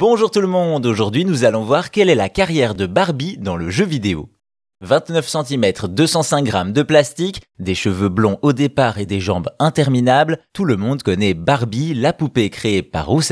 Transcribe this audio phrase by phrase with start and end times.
[0.00, 3.54] Bonjour tout le monde, aujourd'hui nous allons voir quelle est la carrière de Barbie dans
[3.54, 4.30] le jeu vidéo.
[4.80, 10.38] 29 cm, 205 grammes de plastique, des cheveux blonds au départ et des jambes interminables,
[10.54, 13.30] tout le monde connaît Barbie, la poupée créée par Ruth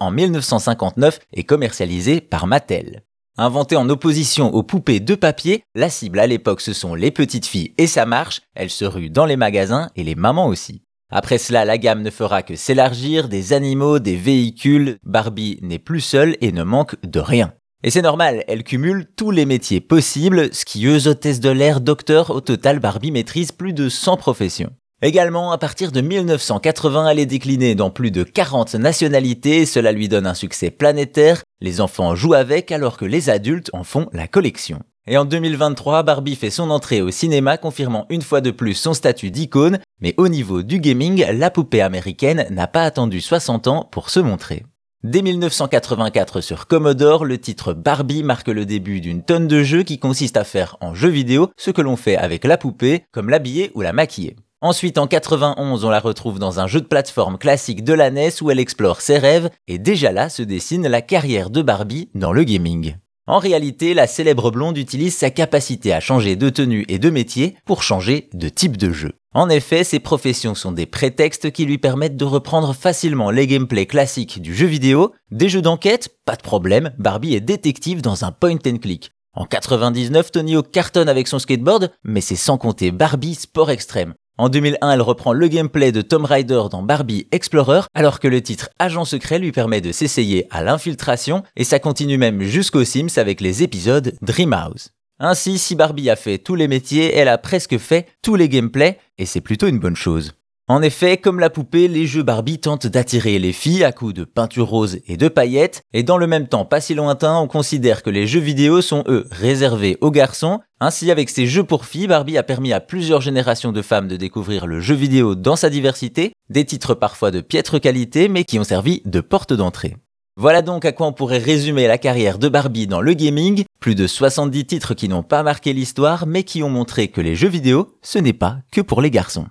[0.00, 3.02] en 1959 et commercialisée par Mattel.
[3.36, 7.44] Inventée en opposition aux poupées de papier, la cible à l'époque ce sont les petites
[7.44, 10.85] filles et ça marche, elle se rue dans les magasins et les mamans aussi.
[11.10, 16.00] Après cela, la gamme ne fera que s'élargir, des animaux, des véhicules, Barbie n'est plus
[16.00, 17.52] seule et ne manque de rien.
[17.84, 22.40] Et c'est normal, elle cumule tous les métiers possibles, skieuse, hôtesse de l'air, docteur, au
[22.40, 24.72] total Barbie maîtrise plus de 100 professions.
[25.02, 30.08] Également, à partir de 1980, elle est déclinée dans plus de 40 nationalités, cela lui
[30.08, 34.26] donne un succès planétaire, les enfants jouent avec alors que les adultes en font la
[34.26, 34.80] collection.
[35.06, 38.92] Et en 2023, Barbie fait son entrée au cinéma, confirmant une fois de plus son
[38.92, 43.88] statut d'icône, mais au niveau du gaming, la poupée américaine n'a pas attendu 60 ans
[43.90, 44.64] pour se montrer.
[45.04, 49.98] Dès 1984 sur Commodore, le titre Barbie marque le début d'une tonne de jeux qui
[49.98, 53.70] consiste à faire en jeu vidéo ce que l'on fait avec la poupée, comme l'habiller
[53.74, 54.36] ou la maquiller.
[54.62, 58.30] Ensuite, en 91, on la retrouve dans un jeu de plateforme classique de la NES
[58.40, 62.32] où elle explore ses rêves, et déjà là se dessine la carrière de Barbie dans
[62.32, 62.96] le gaming.
[63.28, 67.56] En réalité, la célèbre blonde utilise sa capacité à changer de tenue et de métier
[67.64, 69.12] pour changer de type de jeu.
[69.36, 73.84] En effet, ces professions sont des prétextes qui lui permettent de reprendre facilement les gameplays
[73.84, 75.12] classiques du jeu vidéo.
[75.30, 79.10] Des jeux d'enquête, pas de problème, Barbie est détective dans un point and click.
[79.34, 84.14] En 99, Tony cartonne avec son skateboard, mais c'est sans compter Barbie Sport Extrême.
[84.38, 88.40] En 2001, elle reprend le gameplay de Tomb Raider dans Barbie Explorer, alors que le
[88.40, 93.18] titre Agent secret lui permet de s'essayer à l'infiltration, et ça continue même jusqu'aux Sims
[93.18, 94.92] avec les épisodes Dreamhouse.
[95.18, 98.98] Ainsi, si Barbie a fait tous les métiers, elle a presque fait tous les gameplays,
[99.16, 100.32] et c'est plutôt une bonne chose.
[100.68, 104.24] En effet, comme la poupée, les jeux Barbie tentent d'attirer les filles à coups de
[104.24, 108.02] peinture rose et de paillettes, et dans le même temps pas si lointain, on considère
[108.02, 110.60] que les jeux vidéo sont eux réservés aux garçons.
[110.80, 114.16] Ainsi, avec ces jeux pour filles, Barbie a permis à plusieurs générations de femmes de
[114.16, 118.58] découvrir le jeu vidéo dans sa diversité, des titres parfois de piètre qualité, mais qui
[118.58, 119.96] ont servi de porte d'entrée.
[120.38, 123.94] Voilà donc à quoi on pourrait résumer la carrière de Barbie dans le gaming, plus
[123.94, 127.48] de 70 titres qui n'ont pas marqué l'histoire, mais qui ont montré que les jeux
[127.48, 129.46] vidéo, ce n'est pas que pour les garçons.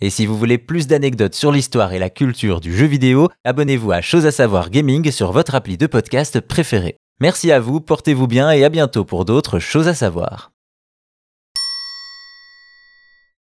[0.00, 3.92] Et si vous voulez plus d'anecdotes sur l'histoire et la culture du jeu vidéo, abonnez-vous
[3.92, 6.96] à Chose à savoir gaming sur votre appli de podcast préféré.
[7.20, 10.50] Merci à vous, portez-vous bien et à bientôt pour d'autres choses à savoir.